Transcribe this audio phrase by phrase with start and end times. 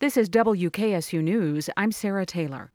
[0.00, 1.68] This is WKSU News.
[1.76, 2.70] I'm Sarah Taylor.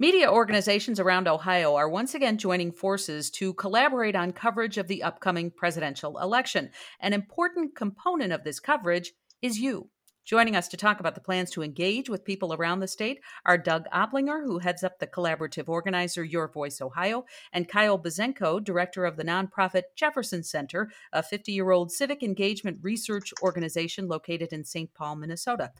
[0.00, 5.04] Media organizations around Ohio are once again joining forces to collaborate on coverage of the
[5.04, 6.70] upcoming presidential election.
[6.98, 9.90] An important component of this coverage is you.
[10.24, 13.56] Joining us to talk about the plans to engage with people around the state are
[13.56, 19.04] Doug Oplinger, who heads up the collaborative organizer Your Voice Ohio, and Kyle Bozentko, director
[19.04, 24.64] of the nonprofit Jefferson Center, a 50 year old civic engagement research organization located in
[24.64, 24.92] St.
[24.94, 25.70] Paul, Minnesota.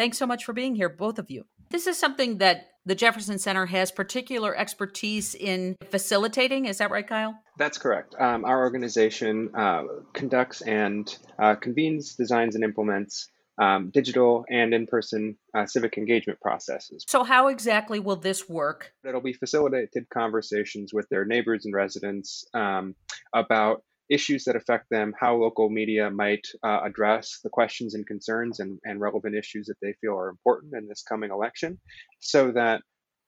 [0.00, 1.44] Thanks so much for being here, both of you.
[1.68, 6.64] This is something that the Jefferson Center has particular expertise in facilitating.
[6.64, 7.34] Is that right, Kyle?
[7.58, 8.14] That's correct.
[8.18, 9.82] Um, our organization uh,
[10.14, 13.28] conducts and uh, convenes, designs, and implements
[13.60, 17.04] um, digital and in person uh, civic engagement processes.
[17.06, 18.94] So, how exactly will this work?
[19.04, 22.94] It'll be facilitated conversations with their neighbors and residents um,
[23.34, 28.60] about issues that affect them, how local media might uh, address the questions and concerns
[28.60, 31.78] and, and relevant issues that they feel are important in this coming election,
[32.18, 32.82] so that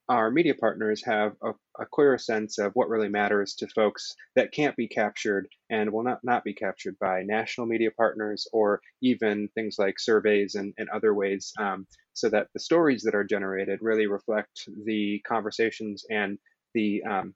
[0.08, 4.52] our media partners have a, a, clearer sense of what really matters to folks that
[4.52, 9.48] can't be captured and will not, not be captured by national media partners or even
[9.54, 13.78] things like surveys and, and other ways, um, so that the stories that are generated
[13.80, 16.36] really reflect the conversations and
[16.74, 17.34] the um,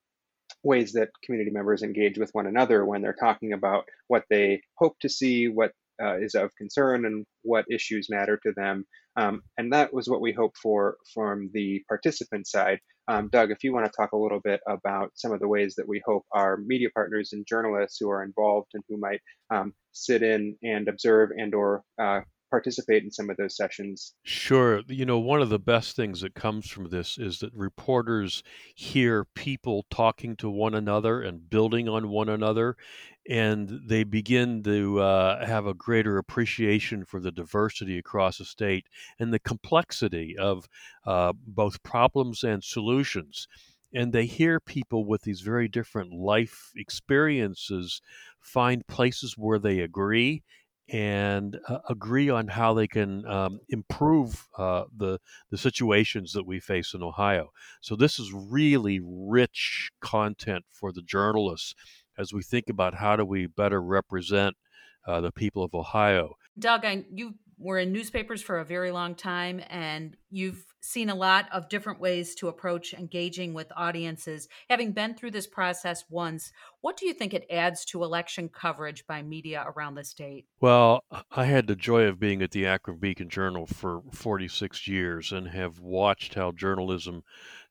[0.66, 4.96] ways that community members engage with one another when they're talking about what they hope
[5.00, 5.72] to see, what
[6.02, 8.84] uh, is of concern, and what issues matter to them
[9.16, 12.80] um, and that was what we hoped for from the participant side.
[13.08, 15.74] Um, Doug, if you want to talk a little bit about some of the ways
[15.76, 19.72] that we hope our media partners and journalists who are involved and who might um,
[19.92, 22.20] sit in and observe and or uh,
[22.50, 24.14] participate in some of those sessions?
[24.22, 24.82] Sure.
[24.88, 28.42] You know, one of the best things that comes from this is that reporters
[28.74, 32.76] hear people talking to one another and building on one another,
[33.28, 38.86] and they begin to uh, have a greater appreciation for the diversity across the state
[39.18, 40.68] and the complexity of
[41.06, 43.48] uh, both problems and solutions.
[43.94, 48.02] And they hear people with these very different life experiences
[48.40, 50.42] find places where they agree
[50.88, 55.18] and uh, agree on how they can um, improve uh, the
[55.50, 57.50] the situations that we face in Ohio.
[57.80, 61.74] So this is really rich content for the journalists
[62.18, 64.56] as we think about how do we better represent
[65.06, 66.36] uh, the people of Ohio.
[66.58, 71.14] Doug, I, you were in newspapers for a very long time, and you've seen a
[71.14, 74.48] lot of different ways to approach engaging with audiences.
[74.70, 79.06] Having been through this process once, what do you think it adds to election coverage
[79.06, 80.46] by media around the state?
[80.60, 85.32] Well, I had the joy of being at the Akron Beacon Journal for 46 years
[85.32, 87.24] and have watched how journalism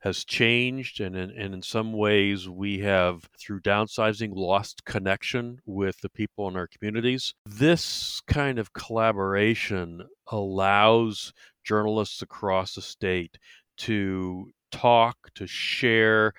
[0.06, 1.02] has changed.
[1.02, 6.48] And in, and in some ways, we have, through downsizing, lost connection with the people
[6.48, 7.34] in our communities.
[7.46, 11.34] This kind of collaboration allows
[11.64, 13.40] journalists across the state
[13.78, 16.34] to talk, to share,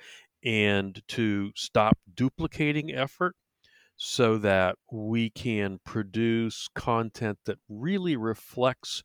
[0.45, 3.35] and to stop duplicating effort
[3.97, 9.03] so that we can produce content that really reflects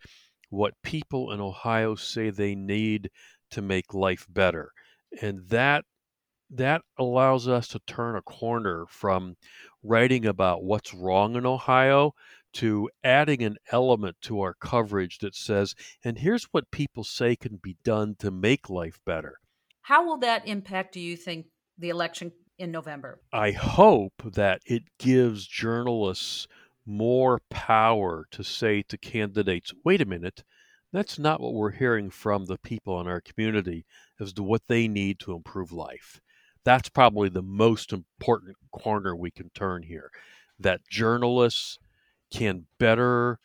[0.50, 3.10] what people in Ohio say they need
[3.52, 4.72] to make life better.
[5.22, 5.86] And that
[6.54, 9.38] that allows us to turn a corner from
[9.84, 12.14] writing about what's wrong in Ohio
[12.54, 15.74] to adding an element to our coverage that says,
[16.04, 19.36] and here's what people say can be done to make life better.
[19.84, 21.46] How will that impact, do you think,
[21.78, 23.22] the election in November?
[23.32, 26.48] I hope that it gives journalists
[26.86, 30.44] more power to say to candidates, wait a minute,
[30.92, 33.86] that's not what we're hearing from the people in our community
[34.20, 36.20] as to what they need to improve life.
[36.64, 40.12] That's probably the most important corner we can turn here.
[40.60, 41.80] That journalists
[42.32, 43.40] can better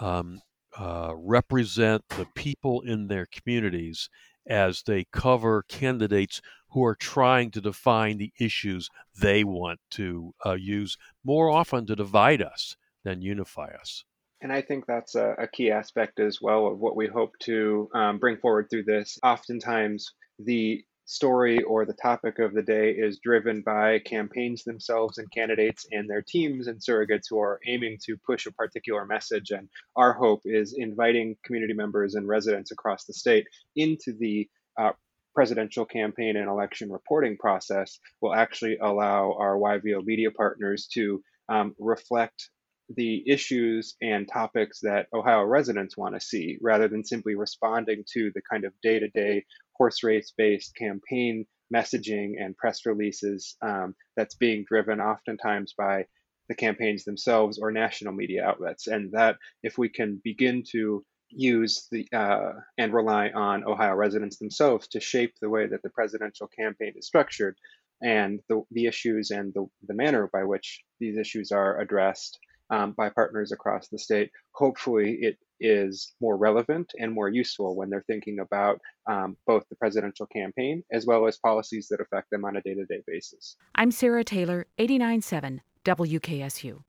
[0.00, 0.42] um,
[0.78, 4.10] uh, represent the people in their communities
[4.46, 8.88] as they cover candidates who are trying to define the issues
[9.18, 14.04] they want to uh, use more often to divide us than unify us.
[14.40, 17.88] And I think that's a, a, key aspect as well of what we hope to
[17.92, 19.18] um, bring forward through this.
[19.24, 25.30] Oftentimes, the story or the topic of the day is driven by campaigns themselves and
[25.32, 29.50] candidates and their teams and surrogates who are aiming to push a particular message.
[29.50, 34.48] And our hope is inviting community members and residents across the state into the
[34.78, 34.90] uh,
[35.34, 41.74] presidential campaign and election reporting process will actually allow our YVO media partners to um,
[41.78, 42.50] reflect
[42.96, 48.30] the issues and topics that Ohio residents want to see rather than simply responding to
[48.34, 49.44] the kind of day to day
[49.74, 56.06] horse race based campaign messaging and press releases um, that's being driven oftentimes by
[56.48, 58.86] the campaigns themselves or national media outlets.
[58.86, 64.38] And that if we can begin to use the uh, and rely on Ohio residents
[64.38, 67.56] themselves to shape the way that the presidential campaign is structured
[68.02, 72.38] and the, the issues and the, the manner by which these issues are addressed
[72.70, 74.30] um, by partners across the state.
[74.52, 79.76] Hopefully, it is more relevant and more useful when they're thinking about um, both the
[79.76, 83.56] presidential campaign as well as policies that affect them on a day to day basis.
[83.74, 86.82] I'm Sarah Taylor, 89.7 WKSU.